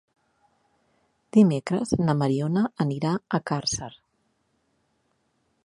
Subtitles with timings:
[1.37, 3.91] Dimecres na Mariona anirà a Càrcer.